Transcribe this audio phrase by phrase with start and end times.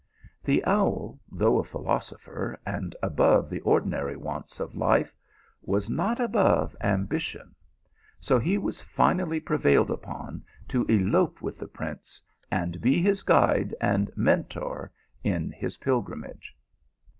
[0.43, 5.13] The owl, though a philosopher and above the ordinary wants of life,
[5.61, 7.53] was not above ambition,
[8.19, 12.19] fio he was finally prevailed upon to elope with the prince,
[12.49, 14.91] and be his guide and Mentor
[15.23, 16.57] in his pil grimage.